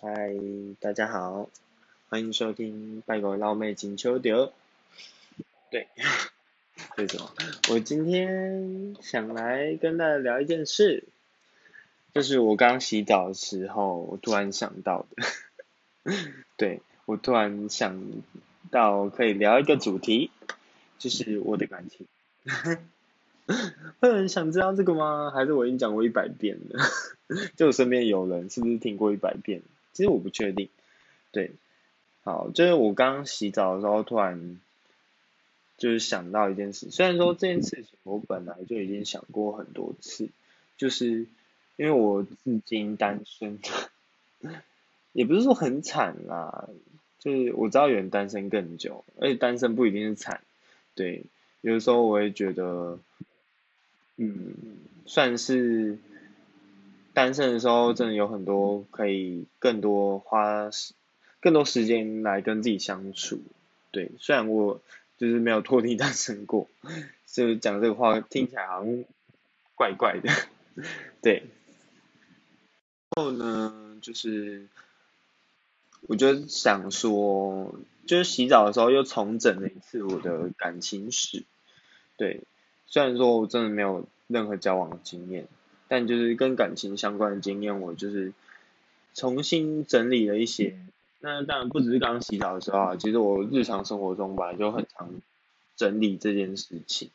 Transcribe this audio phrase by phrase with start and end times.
[0.00, 0.34] 嗨，
[0.78, 1.48] 大家好，
[2.08, 4.46] 欢迎收听《拜狗捞妹金秋丢》。
[5.70, 5.88] 对，
[6.98, 7.32] 为什么？
[7.70, 11.04] 我今天想来跟大家聊一件事，
[12.12, 16.12] 就是我刚洗澡的时候，我突然想到的。
[16.56, 18.00] 对，我突然想
[18.70, 20.30] 到可以聊一个主题，
[20.98, 22.06] 就是我的感情。
[24.00, 25.30] 会有人想知道这个吗？
[25.34, 26.84] 还是我已经讲过一百遍了？
[27.56, 29.62] 就我身边有人是不是听过一百遍？
[29.94, 30.68] 其实我不确定。
[31.32, 31.52] 对，
[32.24, 34.60] 好，就是我刚刚洗澡的时候，突然
[35.78, 36.90] 就是想到一件事。
[36.90, 40.28] 虽然说这件事情我本来就已经想过很多次，
[40.76, 41.26] 就是
[41.76, 43.58] 因为我至今单身，
[45.12, 46.68] 也不是说很惨啦，
[47.18, 50.42] 就是我知道有人单身更久，而且单身不一定是惨。
[50.94, 51.24] 对，
[51.62, 52.98] 有的时候我会觉得。
[54.20, 54.52] 嗯，
[55.06, 55.96] 算是
[57.14, 60.68] 单身的时候，真的有很多可以更多花
[61.40, 63.40] 更多时间来跟自己相处。
[63.92, 64.80] 对，虽然我
[65.18, 66.68] 就是没有脱离单身过，
[67.26, 69.04] 就讲这个话听起来好像
[69.76, 70.32] 怪怪的。
[71.22, 71.44] 对，
[73.16, 74.66] 然后呢，就是
[76.08, 77.72] 我就想说，
[78.08, 81.44] 就是洗澡的时候又重整了一次我的感情史。
[82.16, 82.40] 对。
[82.88, 85.46] 虽然说我真的没有任何交往的经验，
[85.88, 88.32] 但就是跟感情相关的经验，我就是
[89.14, 90.74] 重新整理了一些。
[91.20, 95.10] 那当然不只是刚刚洗澡的时候啊，其实我日常生活中本来就很常
[95.76, 97.10] 整理这件事情。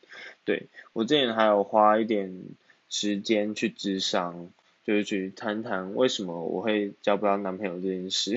[0.46, 2.44] 对我之前还有花一点
[2.90, 4.50] 时间去智商，
[4.86, 8.36] 就是去谈谈为什么我会交不到男朋友这件事。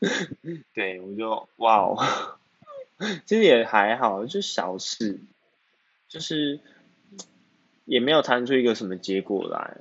[0.74, 1.96] 对我就哇哦，
[3.26, 5.18] 其实也还好，就小事。
[6.14, 6.60] 就是
[7.86, 9.78] 也没有谈出一个什么结果来，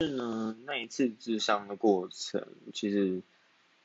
[0.00, 3.22] 是呢，那一次智商的过程其实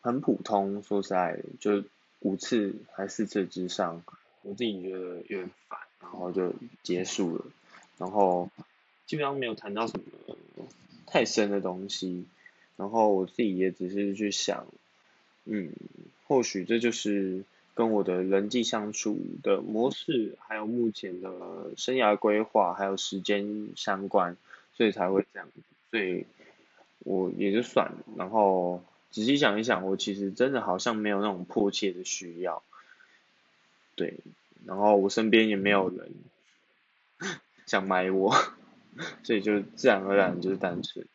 [0.01, 1.83] 很普通，说实在，就
[2.21, 4.01] 五次还四次智商，
[4.41, 6.51] 我自己觉得有点烦，然后就
[6.81, 7.45] 结束了，
[7.99, 8.49] 然后
[9.05, 10.65] 基本上没有谈到什么
[11.05, 12.25] 太深的东西，
[12.75, 14.65] 然后我自己也只是去想，
[15.45, 15.71] 嗯，
[16.25, 17.43] 或许这就是。
[17.77, 21.29] 跟我的人际相处的模式，还有目前的
[21.77, 24.35] 生涯规划，还有时间相关，
[24.73, 25.47] 所以才会这样。
[25.91, 26.25] 所以
[27.05, 27.97] 我也就算了。
[28.17, 32.63] 然后仔细想一想，我其实真的好像没有那种迫切的需要。
[33.95, 34.15] 对，
[34.65, 36.11] 然后我身边也没有人
[37.67, 38.33] 想买我，
[39.21, 41.05] 所以就自然而然就是单纯。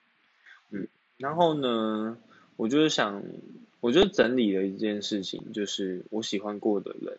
[0.71, 0.87] 嗯，
[1.17, 2.17] 然后呢，
[2.55, 3.21] 我就是想。
[3.82, 7.19] 我觉得整理了一件事情，就是我喜欢过的人，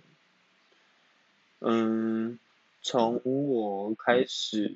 [1.60, 2.40] 嗯，
[2.82, 4.76] 从我开始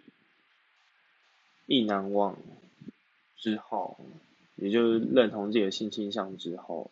[1.65, 2.35] 意难忘
[3.37, 3.97] 之后，
[4.57, 6.91] 也就是认同自己的性倾向之后，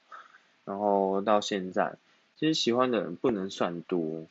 [0.63, 1.97] 然后到现在，
[2.39, 4.25] 其实喜欢的人不能算多，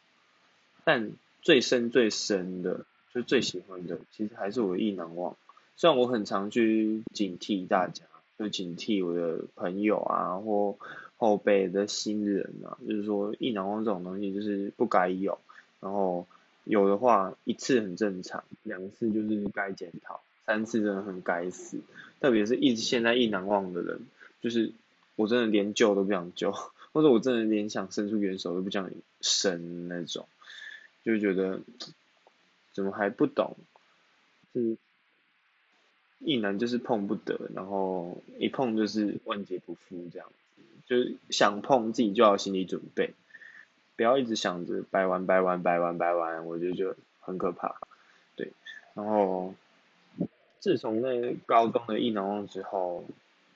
[0.83, 5.37] 但最深最深的，就最喜欢的，其实还是我意难忘。
[5.77, 8.07] 虽然我很常去警惕大家。
[8.39, 10.77] 就警惕我的朋友啊，或
[11.17, 15.39] 后辈的新人啊，就是说意难忘这种东西就是不该有，
[15.81, 16.27] 然后
[16.65, 21.79] 有的话一次很正常，两次就是该检讨，三次真的很该死。
[22.21, 24.01] 特别是一直现在意难忘的人，
[24.41, 24.73] 就是
[25.15, 26.51] 我真的连救都不想救，
[26.93, 28.91] 或者我真的连想伸出援手都不想
[29.21, 30.27] 伸那种，
[31.05, 31.61] 就觉得
[32.73, 33.57] 怎么还不懂，
[34.53, 34.77] 是。
[36.25, 40.27] 一男就是碰不得，然后一碰就是万劫不复这样
[40.57, 43.13] 子，就是想碰自己就要心理准备，
[43.95, 47.77] 不要一直想着掰弯掰弯掰弯掰弯，我觉得就很可怕。
[48.37, 48.53] 对，
[48.95, 49.55] 然后
[50.61, 53.05] 自从那高中的一难忘之后，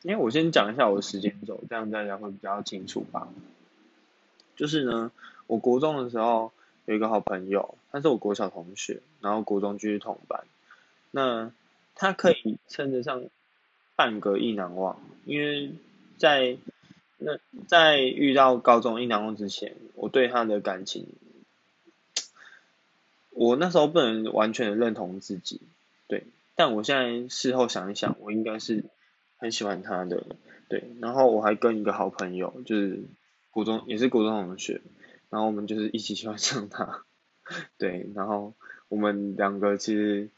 [0.03, 3.29] 因为我先讲一下我的时间轴，这样大家会比较清楚吧。
[4.57, 5.11] 就是呢，
[5.47, 6.53] 我国中的时候
[6.85, 10.45] 有一个好朋友，他是我国小同学，然后国中继续同班，
[11.11, 11.51] 那。
[12.01, 13.25] 他可以称得上
[13.97, 15.73] 半个意难忘，因为
[16.17, 16.57] 在
[17.19, 21.09] 那在遇到高中意难忘之前，我对他的感情，
[23.31, 25.61] 我那时候不能完全的认同自己，
[26.07, 26.23] 对，
[26.55, 28.85] 但我现在事后想一想，我应该是
[29.39, 30.25] 很喜欢他的，
[30.69, 33.01] 对，然后我还跟一个好朋友，就是
[33.51, 34.81] 国中也是国中同学，
[35.31, 37.03] 然后我们就是一起喜欢上他，
[37.77, 38.55] 对，然后
[38.89, 40.29] 我们两个其实。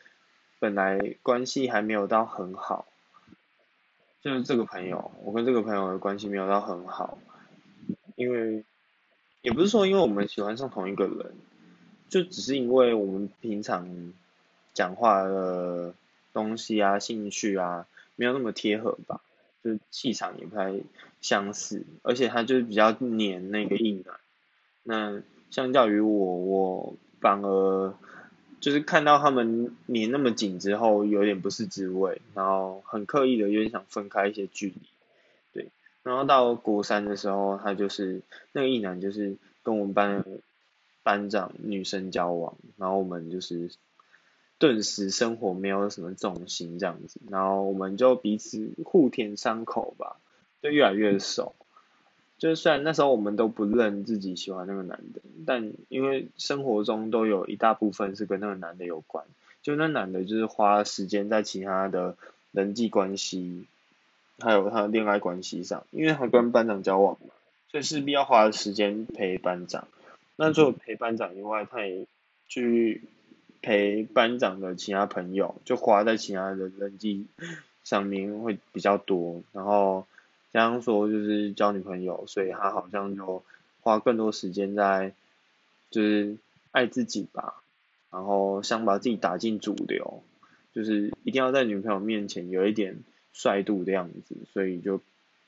[0.61, 2.87] 本来关系还没有到很好，
[4.23, 7.19] 就是这个朋友，我跟这个朋友的关系没有到很好，
[8.15, 8.62] 因为
[9.43, 11.35] 也不是说因为我们喜欢上同一个人，
[12.09, 14.12] 就只是因为我们平常
[14.73, 15.93] 讲话的
[16.33, 19.21] 东西啊、兴趣啊没有那么贴合吧。
[19.62, 20.73] 就是气场也不太
[21.21, 24.15] 相似，而且他就是比较黏那个硬男。
[24.85, 27.95] 那相较于我，我反而
[28.61, 34.77] 就是看到他们黏那么紧之后，有点不是滋味，然后很刻意的有点想分开一些距离。
[35.53, 35.69] 对，
[36.03, 38.23] 然后到国三的时候，他就是
[38.53, 40.25] 那个一男，就是跟我们班
[41.03, 43.71] 班长女生交往，然后我们就是。
[44.61, 50.19] 顿时生活没有什么重心这样子，然后我们就彼此互舔伤口吧，
[50.61, 51.55] 就越来越熟。
[52.40, 59.25] 就是虽然那时候我们都不认自己喜欢那个男的，但因为生活中都有一大部分是跟那个男的有关。
[59.62, 62.16] 就那男的，就是花时间在其他的
[62.50, 63.66] 人际关系，
[64.40, 67.28] 还有他的恋爱关系上，因为他跟班长交往嘛，
[67.70, 69.87] 所以势必要花时间陪班长。
[70.34, 72.06] 那除了陪班长以外，他也
[72.48, 73.02] 去。
[73.62, 77.26] 陪班长的其他朋友，就花在其他的人际
[77.84, 80.06] 上面会比较多，然后
[80.52, 83.43] 加上说就是交女朋友，所以他好像就
[83.81, 85.12] 花更多时间在
[85.91, 86.37] 就是
[86.70, 87.62] 爱自己吧，
[88.11, 90.23] 然后想把自己打进主流，
[90.73, 92.97] 就是一定要在女朋友面前有一点
[93.32, 95.00] 帅度的样子，所以就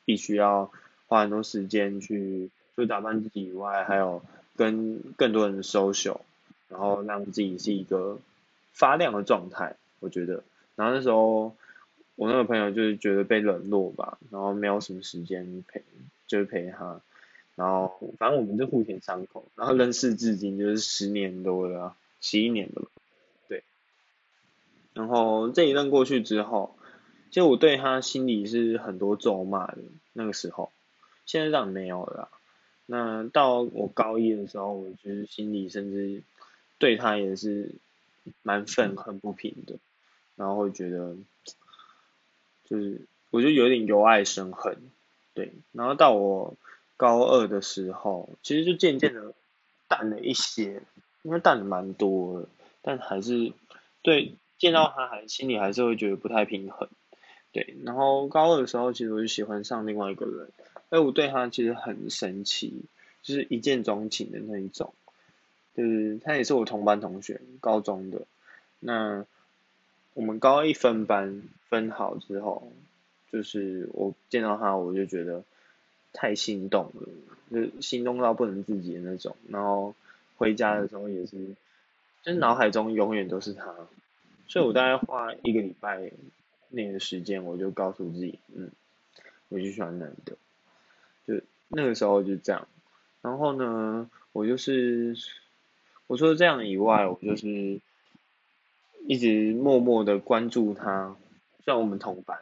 [0.04, 0.70] 必须要
[1.06, 4.22] 花很多时间去除了打扮自己以外，还有
[4.56, 6.20] 跟更多人 social。
[6.68, 8.18] 然后让自己是一个
[8.72, 10.42] 发亮的状态，我觉得。
[10.74, 11.54] 然后那时候
[12.16, 15.82] 我那个朋友就是觉得被冷落吧，然后没有什么时间陪，
[16.26, 17.00] 就是陪他。
[17.54, 22.88] 然后反正我们就互舔伤口，然后认识至今就是十年多了，十一年了。
[23.48, 23.62] 对。
[24.94, 26.76] 然后这一任过去之后，
[27.30, 29.78] 其实我对他心里是很多咒骂的
[30.12, 30.70] 那个时候，
[31.26, 32.28] 现在当然没有了。
[32.86, 36.22] 那到我高一的时候，我觉得心里甚至。
[36.78, 37.76] 对他也是
[38.42, 39.76] 蛮愤恨不平的，
[40.34, 41.14] 然后会觉得，
[42.72, 44.78] 就是我就有点由爱生恨，
[45.34, 46.54] 对，然后到我
[46.96, 49.34] 高二的时候，其实就渐渐的
[49.88, 50.80] 淡了一些，
[51.20, 52.48] 因为淡的蛮多的，
[52.80, 53.52] 但还是
[54.00, 56.88] 对见到他还心里还是会觉得不太平衡，
[57.52, 60.48] 对，然后高二的时候，其实我就喜欢上另外一个人，
[60.88, 62.72] 哎，我对他其实很神奇，
[63.22, 64.94] 就是一见钟情的那一种。
[65.74, 68.22] 就是他也是我同班同学，高中的。
[68.78, 69.24] 那
[70.12, 71.42] 我们高一分班
[71.72, 72.70] 分好之后，
[73.32, 75.42] 就是我见到他，我就觉得
[76.12, 77.08] 太心动了，
[77.50, 79.34] 就心动到不能自己的那种。
[79.48, 79.94] 然后
[80.36, 81.56] 回家的时候也是，
[82.22, 83.74] 就是脑海中永远都是他。
[84.46, 86.12] 所以我大概花一个礼拜
[86.68, 88.70] 那个时间，我就告诉自己，嗯，
[89.48, 90.36] 我就喜欢男的。
[91.26, 92.68] 就那个时候就这样。
[93.22, 95.16] 然后呢，我就是。
[96.08, 97.80] 我除了这样以外，我就是
[99.06, 101.16] 一直默默的关注他，
[101.64, 102.38] 像我们同班，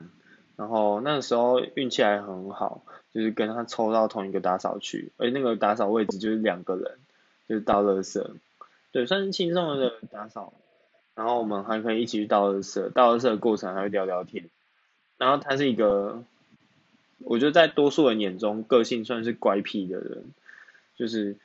[0.57, 2.83] 然后那个时候运气还很好，
[3.13, 6.99] 就是跟他抽到同一个打扫区，而那个打扫位置就是两个人，
[7.49, 8.27] 就是倒垃圾，
[8.93, 10.53] 对，算是轻松的打扫，
[11.15, 14.49] 然后我们还可以一起去倒垃圾，倒垃圾的过程还会聊聊天，
[15.19, 16.23] 然后他是一个，
[17.19, 20.25] 我觉得在多数人眼中个性算是乖僻的人，
[20.97, 21.37] 就是。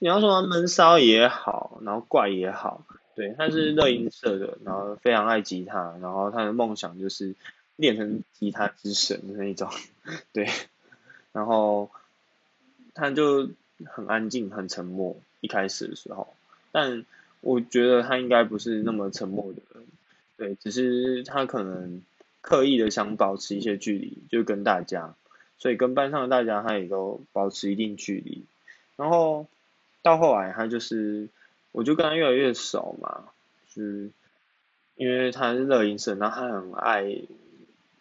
[0.00, 7.34] 你要说闷骚也好，然后怪也好，对，他是乐音社的，然后非常爱吉他，然后他的梦想就是
[7.76, 9.70] 练成吉他之神的那一种，
[10.32, 10.48] 对，
[11.32, 11.90] 然后
[12.94, 13.48] 他就
[13.86, 16.34] 很安静，很沉默，一开始的时候，
[16.72, 17.04] 但
[17.40, 19.84] 我觉得他应该不是那么沉默的人，
[20.36, 22.02] 对，只是他可能
[22.40, 25.14] 刻意的想保持一些距离，就跟大家，
[25.58, 28.44] 所以跟班上的大家他也都保持一定距离，
[28.96, 29.46] 然后。
[30.04, 31.30] 到后来，他就是，
[31.74, 33.24] 我就跟他越来越熟嘛，
[33.68, 34.08] 是，
[34.94, 37.18] 因为他是乐音社，然后他很爱，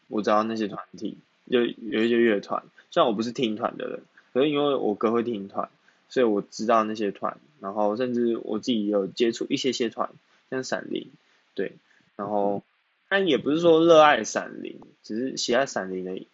[0.09, 4.01] 我知道那些团体，有有一些乐团，虽然我不是听团的人，
[4.31, 5.71] 可是因为我哥会听团，
[6.07, 10.11] 所以我知道那些团，然后甚至我自己有接触一些些团，
[10.51, 11.09] 像闪灵，
[11.55, 11.71] 对，
[12.15, 12.61] 然后
[13.09, 16.27] 他也不是说热爱闪灵，只是喜爱闪灵的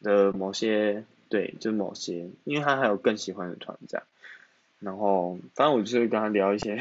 [0.00, 4.06] 的某些，对，就是某些，因为他还有更喜欢的团这样。
[4.80, 6.80] 然后，反正我就是跟他聊一些，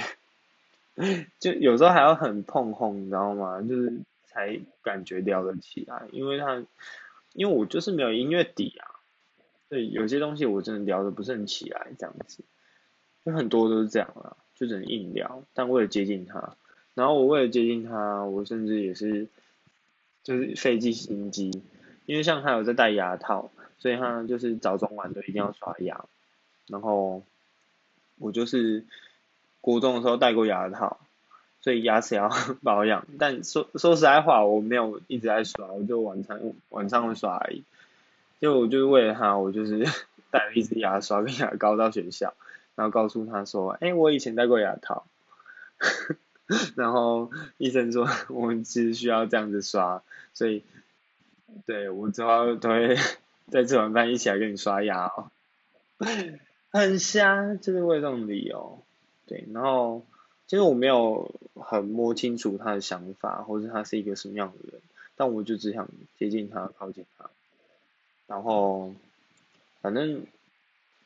[1.40, 3.60] 就有时候还要很碰碰，你知道吗？
[3.62, 3.92] 就是
[4.28, 6.64] 才感觉聊得起来，因为他，
[7.34, 8.86] 因为我就是没有音乐底啊，
[9.70, 12.44] 对，有些东西我真的聊得不是很起来，这样子，
[13.24, 15.44] 有很多都是这样啦，就只能硬聊。
[15.56, 16.56] 但为了接近他，
[16.94, 19.28] 然后我为了接近他，我甚至也是，
[20.22, 21.64] 就是费尽心机，
[22.06, 23.50] 因为像他有在戴牙套，
[23.80, 26.06] 所以他就是早中晚都一定要刷牙，
[26.68, 27.24] 然后。
[28.20, 28.86] 我就是
[29.62, 31.00] 国中的时候戴过牙套，
[31.62, 32.30] 所以牙齿要
[32.64, 33.06] 保养。
[33.20, 37.64] 但说说实在话，我没有一直在刷，我就晚上晚上会刷而已。
[38.40, 39.86] 就我就是为了他，我就是
[40.32, 42.34] 带了一支牙刷跟牙膏到学校，
[42.76, 45.06] 然后告诉他说，哎，我以前戴过牙套。
[46.76, 50.02] 然后医生说我们其实需要这样子刷，
[50.34, 50.64] 所以
[51.66, 52.96] 对我之后都会
[53.52, 55.30] 在吃完饭一起来跟你刷牙哦。
[56.72, 58.80] 很瞎，就是为这种理由。
[59.26, 60.06] 对，然后
[60.48, 64.82] 其实我没有很摸清楚他的想法，或者他是一个什么样的人，
[65.16, 67.30] 但我就只想接近他，靠近他。
[68.28, 68.94] 然后，
[69.82, 70.26] 反正，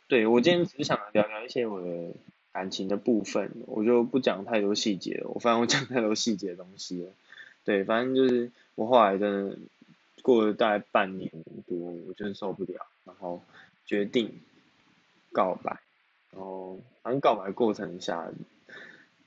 [0.07, 2.11] 对我今天只想聊聊一些我的
[2.51, 5.23] 感情的部分，我就不讲太多细节。
[5.25, 7.09] 我发现我讲太多细节的东西了。
[7.63, 9.55] 对，反正就是我后来的
[10.23, 11.31] 过了大概半年
[11.67, 13.41] 多，我真的受不了，然后
[13.85, 14.41] 决定
[15.31, 15.79] 告白。
[16.33, 18.29] 然后，反正告白过程下，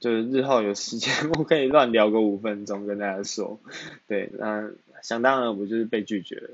[0.01, 3.61] 就是日后有时间我可以乱聊个五分钟跟大家说。
[4.09, 4.71] 对，那
[5.03, 6.49] 想当然我就是被拒绝了。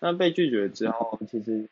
[0.00, 1.68] 那被拒绝之后，其实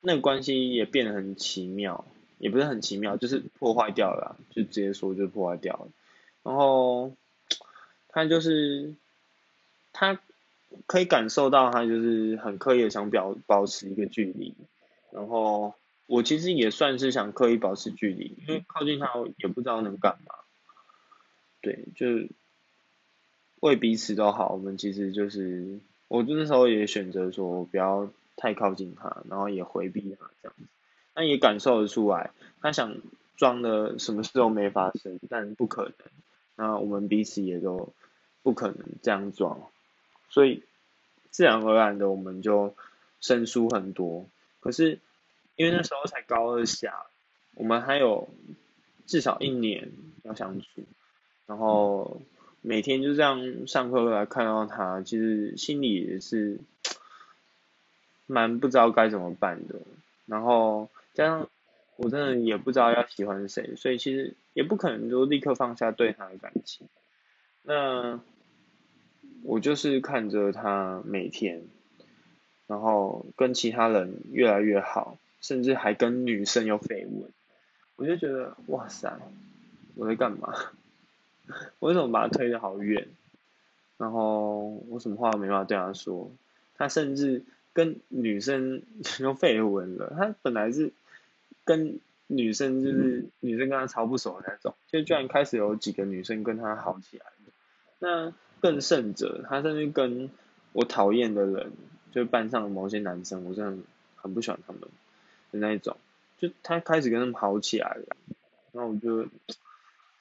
[0.00, 2.06] 那个关系也变得很奇妙，
[2.38, 5.88] 也不是很奇妙，就是破坏掉了，就直接说就破坏掉了。
[6.42, 7.12] 然后
[8.08, 8.94] 他就是
[9.92, 10.18] 他
[10.86, 14.54] 可以感受到他就是很刻意的想表保持一个距离，
[15.10, 15.74] 然后。
[16.08, 20.34] 我其实也算是想刻意保持距离，因为靠近他也不知道能干嘛。
[21.60, 22.30] 对，就是
[23.60, 30.64] 为彼此都好，我们其实就是我那时候也选择说不要太靠近他，然后也回避他这样子。
[31.12, 32.30] 但也感受得出来，
[32.62, 32.96] 他想
[33.36, 35.92] 装的什么事都没发生，但不可能。
[36.56, 37.92] 那我们彼此也都
[38.42, 39.60] 不可能这样装，
[40.30, 40.62] 所以
[41.30, 42.74] 自然而然的我们就
[43.20, 44.24] 生疏很多。
[44.60, 45.00] 可是。
[45.58, 47.06] 因为那时候才高二下，
[47.56, 48.28] 我们还有
[49.08, 49.90] 至少一年
[50.22, 50.66] 要相处，
[51.46, 52.22] 然后
[52.62, 56.60] 每天就这样上课来看到他，其实心里也是
[58.28, 59.80] 蛮不知道该怎么办的。
[60.26, 61.48] 然后加上
[61.96, 66.86] 我真的也不知道要喜欢谁，所以其实也不可能就立刻放下对他的感情。
[67.64, 68.20] 那
[69.42, 71.64] 我就是看着他每天，
[72.68, 75.18] 然后跟其他人越来越好。
[75.40, 77.30] 甚至还跟女生有绯闻，
[77.96, 79.18] 我就觉得哇塞，
[79.94, 80.54] 我在干嘛？
[81.80, 83.08] 我为什么把他推得好远？
[83.96, 86.30] 然后我什么话都没办法对他说。
[86.76, 87.42] 他甚至
[87.72, 88.82] 跟女生
[89.18, 90.12] 有绯闻了。
[90.16, 90.92] 他本来是
[91.64, 97.52] 跟女生就是女生跟他超不熟的那种，就居然开始有几个女生跟他好起来了。
[97.98, 100.30] 那更甚者，他甚至跟
[100.72, 101.72] 我讨厌的人，
[102.12, 103.82] 就班上的某些男生，我真的
[104.14, 104.82] 很不喜欢他们。
[105.50, 105.96] 的那一种，
[106.38, 108.16] 就他开始跟他们好起来了，
[108.72, 109.28] 然后我就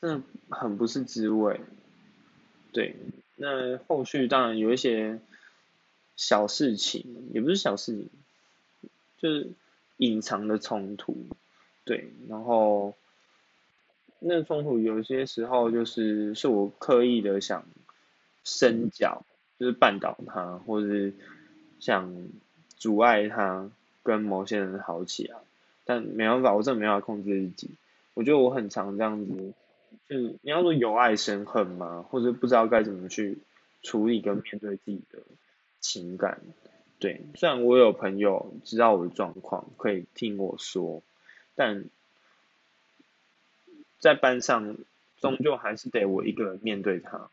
[0.01, 1.59] 真的很不是滋味。
[2.71, 2.95] 对，
[3.35, 5.19] 那后续当然有一些
[6.15, 8.09] 小事情，也不是小事情，
[9.17, 9.47] 就是
[9.97, 11.15] 隐藏的冲突。
[11.85, 12.93] 对，然后
[14.19, 17.65] 那冲突有些时候就是是我刻意的想
[18.43, 19.25] 伸脚，
[19.59, 21.13] 就是绊倒他，或者是
[21.79, 22.13] 想
[22.77, 23.69] 阻碍他。
[24.07, 25.35] 跟某些人好起来，
[25.83, 27.71] 但没办法，我真的没办法控制自己。
[28.13, 29.53] 我觉得我很常这样子，
[30.07, 32.05] 就是你要说由爱生恨吗？
[32.09, 33.37] 或者不知道该怎么去
[33.83, 35.19] 处理跟面对自己的
[35.81, 36.39] 情感。
[36.99, 41.03] 对，虽然我有朋友知道我的状况，可以听我说，
[41.53, 41.83] 但
[43.99, 44.77] 在班上
[45.19, 47.29] 终究还是得我一个人面对他。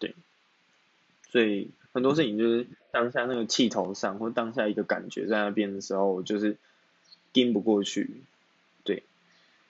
[0.00, 0.12] 对，
[1.30, 1.70] 所以。
[1.94, 6.56] 很多事情就是当下那个气头上，或当下一个感觉在那边的时候，我就是
[7.32, 8.10] 盯不过去，
[8.82, 9.04] 对，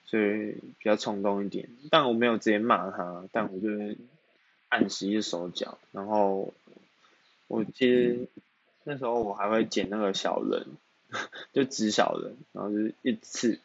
[0.05, 1.69] 所以比较冲动一点。
[1.91, 3.95] 但我没有直接骂他，但我就是
[4.69, 6.51] 按时一手脚，然后
[7.47, 8.27] 我其实
[8.85, 10.65] 那时候我还会捡那个小人，
[11.53, 13.59] 就指小人，然后就是一刺，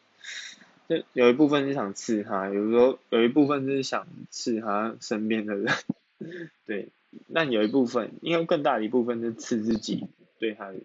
[0.87, 5.73] 就有一部分是想刺他，有时候有一部分是想刺他身边的人，
[6.67, 6.89] 对。
[7.27, 10.07] 那有一部分，应该更大的一部分是刺自己
[10.39, 10.75] 对他的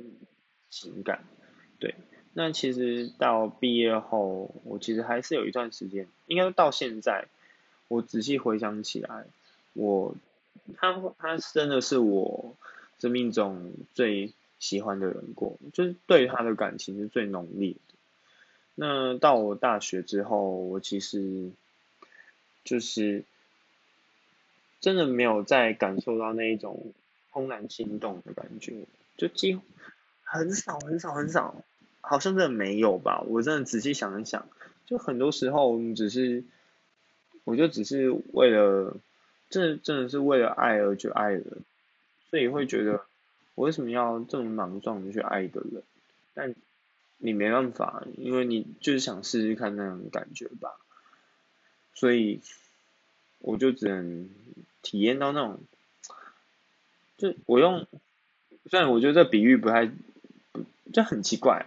[0.71, 1.25] 情感，
[1.79, 1.95] 对。
[2.35, 7.27] 那其实到毕业后，我其实还是有一段时间，应该到现在，
[7.89, 9.25] 我仔细回想起来，
[9.73, 10.15] 我
[10.77, 12.57] 他他真的是我
[12.99, 17.79] 生命中最喜欢的人过，就是对他的感情是最浓烈的。
[18.75, 21.51] 那到我大学之后，我其实
[22.65, 23.25] 就是。
[24.81, 26.93] 真的没有再感受到那一种
[27.33, 29.63] 怦然心动的感觉，就几乎
[30.23, 31.55] 很少很少很少，
[32.01, 33.21] 好像真的没有吧？
[33.27, 34.49] 我真的仔细想一想，
[34.87, 36.45] 就很多时候你只是，
[37.45, 38.97] 我就只是为了
[39.51, 41.45] 真的真的是为了爱而去爱人，
[42.31, 43.05] 所以会觉得
[43.55, 45.83] 我为什么要这么莽撞的去爱一个人？
[46.35, 46.55] 但
[47.19, 50.77] 你没办法，因为你就是想试试看那种感觉吧，
[51.95, 52.41] 所以
[53.39, 54.29] 我就只能
[54.87, 55.59] 体验到那种，
[57.19, 57.87] 就我用，
[58.71, 59.91] 虽然我觉得这比喻不太，
[60.93, 61.67] 就很奇怪，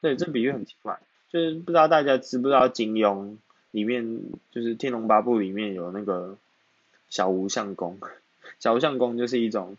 [0.00, 0.98] 对，这比喻很奇怪，
[1.30, 3.36] 就是不知道大家知不知道金庸
[3.72, 6.38] 里面，就是《天龙八部》里面有那个。
[7.10, 8.00] 小无相功，
[8.58, 9.76] 小无相功就是一种，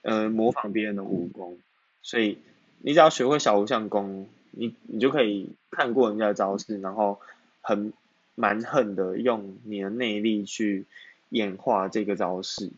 [0.00, 1.58] 呃，模仿别人的武功，
[2.00, 2.38] 所以
[2.78, 7.20] 你只要学会小无相功，你你就可以看过人家的招式，然后
[7.60, 7.92] 很
[8.34, 10.86] 蛮横的用你的内力去
[11.34, 12.70] 演化这个招式，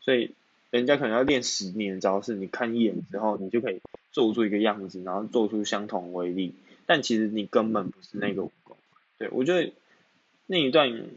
[0.00, 0.32] 所以
[0.70, 3.80] 人家可能要练十年招式，你看一眼之后，你就可以
[4.12, 6.54] 做出一个样子，然后做出相同威力，
[6.86, 8.76] 但其实你根本不是那个武功，
[9.18, 9.72] 对我觉得
[10.46, 11.08] 那一段。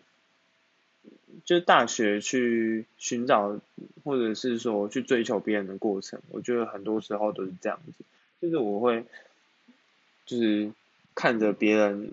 [1.45, 3.59] 就是大学去寻找，
[4.03, 8.05] 或者是说去追求别人的过程，我觉得很多时候都是这样子。
[8.39, 9.03] 就是我会，
[10.27, 10.71] 就是
[11.15, 12.12] 看着别人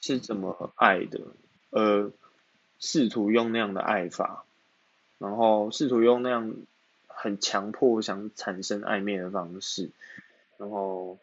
[0.00, 1.20] 是怎么爱的，
[1.70, 2.10] 呃，
[2.78, 4.44] 试图用那样的爱法，
[5.18, 6.54] 然后试图用那样
[7.08, 9.90] 很强迫想产生暧昧的方式，
[10.58, 11.18] 然后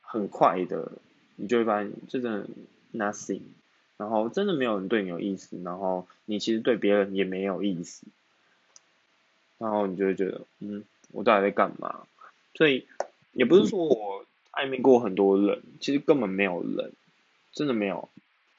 [0.00, 0.92] 很快的，
[1.36, 2.46] 你就会发现这真的
[2.92, 3.42] nothing。
[3.96, 8.06] 然后真的没有人对你有意思，然后你其实对别人也没有意思，
[9.58, 12.06] 然后你就会觉得，嗯，我到底在干嘛？
[12.54, 12.86] 所以
[13.32, 16.92] 也不是说我暧昧过很多人，其实根本没有人，
[17.52, 18.08] 真的没有。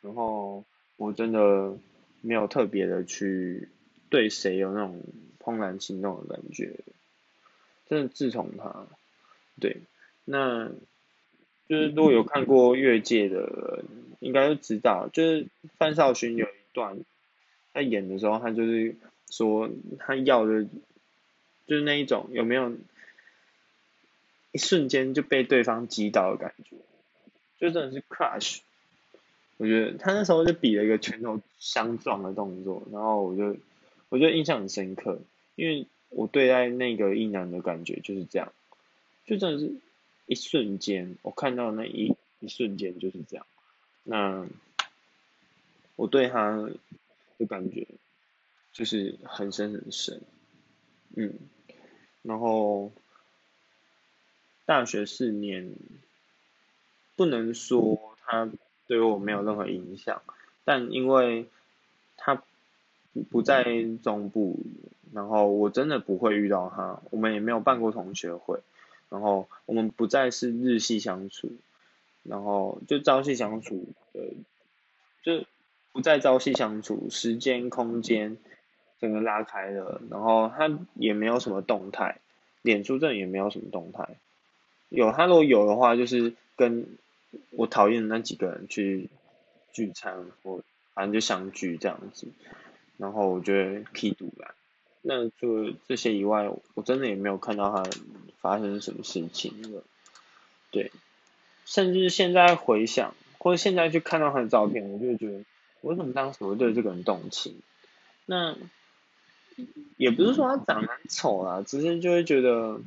[0.02, 0.66] 然后
[1.00, 1.76] 我真的
[2.22, 3.70] 没有特别的去
[4.12, 5.02] 对谁有那种
[5.40, 6.76] 怦然心动的感觉，
[7.88, 8.86] 真的自从他，
[9.60, 9.78] 对，
[10.26, 10.70] 那。
[11.68, 13.86] 就是如果有看过越界的人，
[14.22, 15.46] 应该都知道，就是
[15.78, 16.98] 范少勋有一段
[17.74, 18.96] 他演的时候，他就是
[19.30, 20.64] 说他要的，
[21.68, 22.76] 就是那一种有没有
[24.52, 26.76] 一瞬间就被对方击倒的感觉，
[27.60, 28.62] 就真的是 crush。
[29.60, 33.56] 我觉得他那时候就比了一个拳头相撞的动作，然后我就
[34.10, 35.20] 我觉得印象很深刻，
[35.56, 38.52] 因为我对待那个一男的感觉就是这样，
[39.28, 39.72] 就真的是。
[40.32, 43.48] 一瞬间，我看到那一一瞬间就是这样。
[44.04, 44.46] 那
[45.96, 46.70] 我对他
[47.40, 47.88] 的感觉
[48.72, 50.22] 就是很深很深，
[51.16, 51.34] 嗯。
[52.22, 52.92] 然后
[54.68, 55.74] 大学四年，
[57.16, 58.48] 不能说他
[58.90, 60.22] 对我没有任何影响，
[60.66, 61.46] 但因为
[62.18, 62.42] 他
[63.30, 63.64] 不在
[64.02, 64.60] 中部，
[65.14, 68.60] 然后我真的不会遇到他，我们也没有办过同学会。
[69.10, 71.52] 然后我们不再是日系相处，
[72.24, 74.22] 然后就朝夕相处，呃，
[75.24, 75.46] 就
[75.92, 78.38] 不再朝夕相处，时间空间
[79.00, 82.20] 整个拉开了，然后他也没有什么动态，
[82.62, 84.08] 脸书这也没有什么动态，
[84.90, 86.86] 有他如果有的话，就是跟
[87.52, 89.10] 我讨厌那几个人去
[89.72, 90.62] 聚餐或
[90.94, 92.28] 反正就相聚这样子，
[92.98, 94.54] 然后我觉得 P 度啦。
[95.02, 97.90] 那除了这些以外，我真的也没有看到他
[98.42, 99.84] 发生什么事情了。
[100.72, 100.92] 对，
[101.66, 105.46] 甚至现在回想，或者现在去看到他的照片，我就觉得，
[105.82, 107.56] 为什么当时会对这个人动情？
[108.26, 108.58] 那
[109.96, 112.82] 也不是说他长得丑啊，只是就会觉得，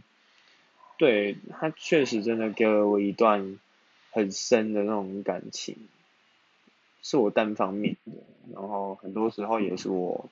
[0.98, 3.59] 对他确实真的给了我一段
[4.12, 5.77] 很深的那种感情，
[7.03, 8.12] 是我单方面的，
[8.55, 10.31] 然后很多时候也是我。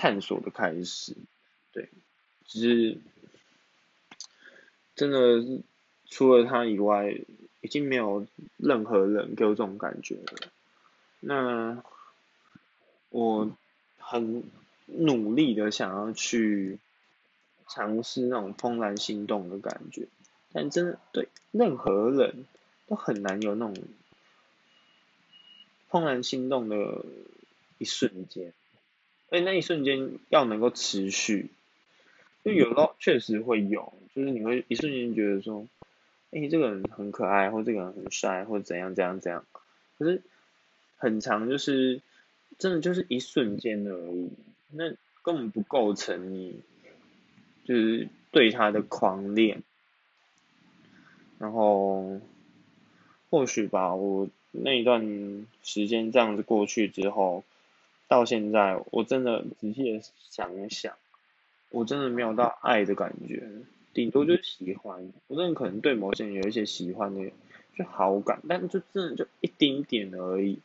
[0.00, 1.16] 探索的开始，
[1.72, 1.88] 对，
[2.46, 2.98] 只是
[4.94, 5.60] 真的
[6.06, 7.16] 除了他以外，
[7.62, 8.24] 已经没有
[8.58, 10.52] 任何人给我这种感觉了。
[11.18, 11.82] 那
[13.10, 13.50] 我
[13.98, 14.44] 很
[14.86, 16.78] 努力的想要去
[17.66, 20.06] 尝试那种怦然心动的感觉，
[20.52, 22.44] 但真的对任何人
[22.88, 23.74] 都很难有那种
[25.90, 27.04] 怦然心动的
[27.78, 28.52] 一瞬间。
[29.30, 31.50] 哎，那一瞬间要能够持续，
[32.44, 35.68] 就有时候确实会有，就是你会一瞬间觉得说，
[36.30, 39.44] 哎，这个人很可爱，或这个人很帅，或怎样怎样怎样，
[39.98, 40.22] 可是
[40.96, 42.00] 很长，就是
[42.58, 44.30] 真的就是一瞬间而已，
[44.70, 44.88] 那
[45.22, 46.60] 根本不构成你
[47.64, 49.62] 就是对他的狂恋，
[51.38, 52.18] 然后
[53.30, 57.44] 或许吧，我那一段时间这样子过去之后。
[58.10, 60.94] 到现在，我真的仔细的想一想，
[61.68, 63.46] 我真的没有到爱的感觉，
[63.92, 65.12] 顶多就是喜欢。
[65.26, 67.30] 我真的可能对某些人有一些喜欢的，
[67.76, 70.58] 就好感，但就真的就一丁点而已。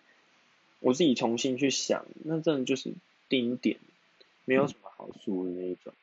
[0.80, 2.94] 我自己重新去想，那真的就是
[3.28, 3.76] 丁点，
[4.46, 5.94] 没有什么好说的那一种。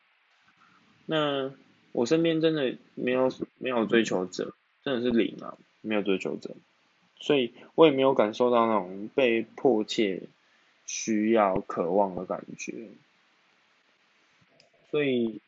[1.06, 1.50] 那
[1.92, 4.52] 我身边真的没有没有追求者，
[4.84, 6.54] 真的是零啊，没有追求者，
[7.18, 10.22] 所以我也没有感受到那种被迫切
[10.86, 12.88] 需要、渴望的感觉，
[14.90, 15.40] 所以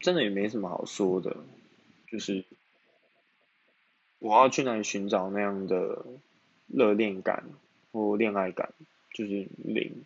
[0.00, 1.36] 真的也没什么好说的，
[2.08, 2.44] 就是
[4.18, 6.04] 我要去哪里寻找那样的
[6.66, 7.44] 热恋感
[7.92, 8.72] 或恋爱感，
[9.12, 10.04] 就是零，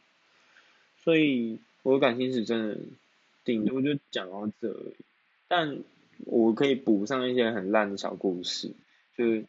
[1.03, 2.79] 所以我的感情史真的
[3.45, 4.95] 顶多就讲到这而已。
[5.47, 5.79] 但
[6.25, 8.73] 我可以补上一些很烂的小故事，
[9.17, 9.45] 就是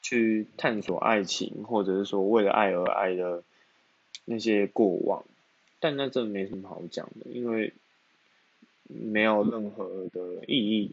[0.00, 3.42] 去探索爱情，或者是说为了爱而爱的
[4.24, 5.24] 那些过往，
[5.80, 7.72] 但那真的没什么好讲的，因为
[8.86, 10.92] 没有任何的意义，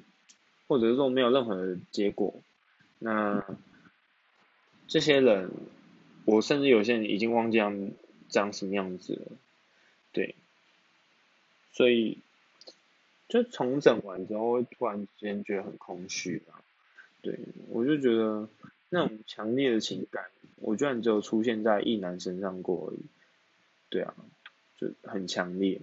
[0.67, 2.33] 或者是说没有任何的结果。
[2.99, 3.45] 那
[4.87, 5.51] 这些人，
[6.25, 7.93] 我甚至有些人已经忘记他们
[8.29, 9.31] 长什么样子了，
[10.11, 10.35] 对，
[11.71, 12.17] 所以。
[13.31, 16.57] 就重整完之后，会突然之间觉得很空虚啊。
[17.21, 17.37] 对，
[17.69, 18.47] 我就觉得
[18.89, 20.25] 那种强烈的情感，
[20.57, 22.99] 我居然只有出现在一男身上过而已。
[23.89, 24.13] 对啊，
[24.77, 25.81] 就很强烈，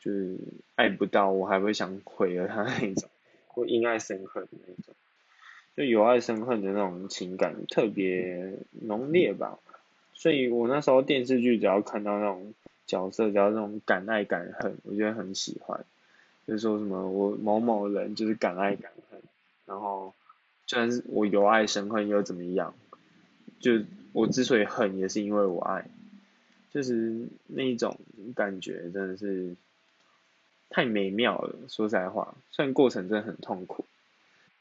[0.00, 0.36] 就是
[0.74, 3.08] 爱不到我还会想毁了他那种，
[3.46, 4.94] 或因爱生恨的那种，
[5.76, 9.58] 就有爱生恨的那种情感特别浓烈吧。
[10.12, 12.52] 所以我那时候电视剧只要看到那种
[12.86, 15.84] 角色，只要那种敢爱敢恨，我觉得很喜欢。
[16.46, 19.20] 就是说什么我某某人就是敢爱敢恨，
[19.66, 20.12] 然后，
[20.66, 22.74] 就算是我有爱生恨又怎么样？
[23.60, 25.86] 就我之所以恨，也是因为我爱，
[26.72, 27.98] 就是那一种
[28.34, 29.54] 感觉真的是
[30.70, 31.54] 太美妙了。
[31.68, 33.84] 说实在话，虽然过程真的很痛苦，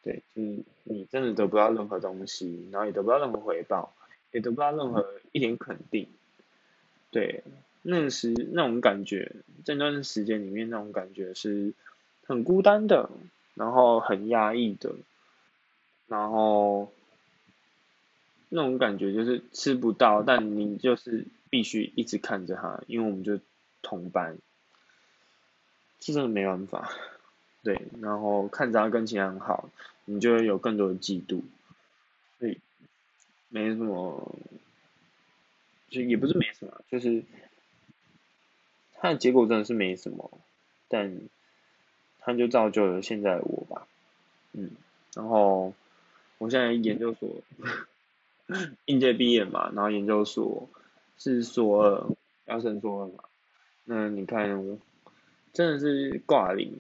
[0.04, 3.94] 对，就是你真的得不到任何东西，然后也得不到任何回报，
[4.32, 6.08] 也得不到任何一点肯定，
[7.12, 7.44] 对。
[7.86, 9.34] 那时那种感觉，
[9.66, 11.74] 这段时间里面那种感觉是
[12.26, 13.10] 很孤单的，
[13.56, 14.96] 然后很压抑的，
[16.13, 16.93] 然后
[18.49, 23.39] 那种感觉就是吃不到，但你就是必须一直看着他，因为我们就
[23.82, 24.38] 同班，
[25.99, 26.93] 是真的没办法，
[27.63, 29.69] 对，然后看着他跟其他人好，
[30.06, 31.41] 你就会有更多的嫉妒，
[32.38, 32.60] 所以
[33.49, 34.36] 没什么，
[35.89, 37.23] 就也不是没什么，就是。
[39.06, 40.32] 他的结果真的是没什么，
[40.88, 41.19] 但
[42.19, 43.86] 他就造就了现在的我吧，
[44.54, 44.71] 嗯，
[45.13, 45.73] 然后
[46.43, 47.29] 我现在研究所
[48.84, 50.69] 应届毕业嘛，然后研究所
[51.17, 52.06] 是硕二，
[52.47, 53.23] 要升硕二嘛，
[53.86, 54.77] 那你看，
[55.53, 56.73] 真的是挂零，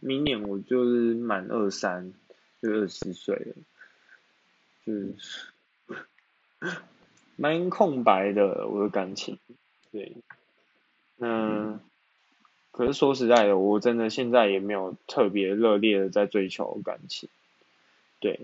[0.00, 2.12] 明年我就是满二三，
[2.60, 3.54] 就二十岁了，
[4.84, 5.14] 就是
[7.36, 9.38] 蛮空白的我的感情，
[9.92, 10.12] 对。
[11.18, 11.78] 嗯，
[12.72, 17.28] 可是说实在的，我真的现在也没有特别热烈的在追求感情，
[18.26, 18.40] 对，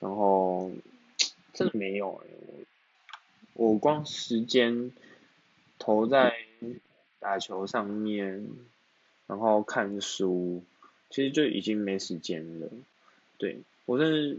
[0.00, 0.70] 然后
[1.52, 2.26] 真的没有哎，
[3.52, 4.92] 我我光时间
[5.78, 6.34] 投在
[7.18, 8.48] 打球上面，
[9.26, 10.62] 然后看书，
[11.10, 12.70] 其实就已经没时间了，
[13.36, 14.38] 对我是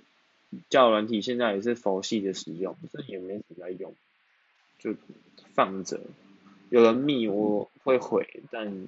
[0.68, 3.94] 教软体现在也是佛系的使用，这也没怎么在用，
[4.80, 4.96] 就
[5.54, 6.00] 放着。
[6.72, 8.88] 有人密我会回，但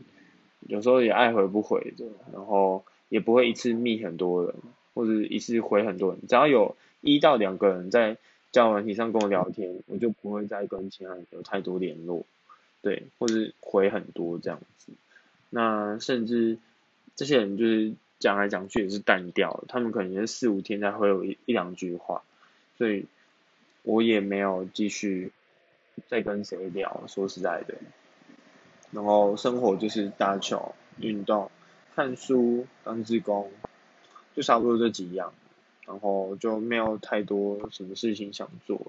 [0.61, 4.55] 有时候也爱回不回的，然后也不会一次密很多人，
[4.97, 6.19] 或者一次回很多人。
[6.27, 8.17] 只要有一到两个人在
[8.51, 12.25] 交友软体上跟我聊天，我就不会再跟其他人有太多联络，
[12.81, 14.91] 对，或者回很多这样子。
[15.51, 16.57] 那甚至
[17.15, 22.23] 这些人就是讲来讲去也是淡掉，他们可能也是四五天才会有一一两句话，
[22.77, 23.05] 所以
[23.83, 25.31] 我也没有继续。
[26.07, 27.05] 再跟谁聊？
[27.07, 27.73] 说实在的，
[28.91, 31.49] 然后生活就是打球、运动、
[31.95, 33.49] 看书、当志工，
[34.37, 35.33] 就差不多这几样，
[35.85, 38.79] 然后就没有太多什么事情想做，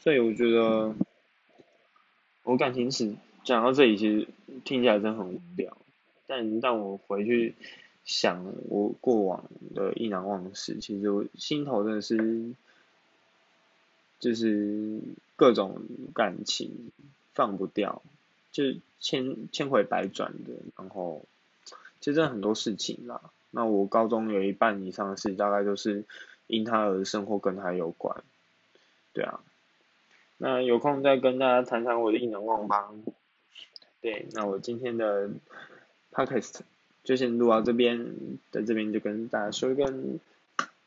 [0.00, 0.94] 所以我觉得
[2.42, 4.28] 我感情史讲到这里，其实
[4.66, 5.74] 听起来真的很无聊，
[6.26, 7.54] 但当我回去
[8.04, 9.44] 想我过往
[9.74, 12.52] 的意难忘事，其实我心头真的是。
[14.20, 15.00] 就是
[15.36, 15.82] 各种
[16.14, 16.90] 感情
[17.34, 18.00] 放不掉，
[18.52, 18.64] 就
[18.98, 21.26] 千千回百转的，然后
[22.00, 23.20] 其实很多事情啦。
[23.54, 26.04] 那我高中有一半以上的事，大概都是
[26.46, 28.22] 因他而生或跟他有关，
[29.12, 29.40] 对啊。
[30.36, 32.90] 那有空再跟大家谈谈我的异能忘吧。
[34.00, 35.30] 对，那我今天的
[36.12, 36.60] podcast
[37.04, 38.14] 就先录到这边，
[38.50, 39.92] 在这边就跟大家说一个。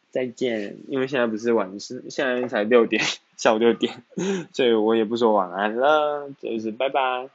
[0.10, 3.04] 再见，因为现在不是晚是现在才六点，
[3.38, 4.04] 下午六点，
[4.52, 7.30] 所以我也不说晚安了，就是拜拜。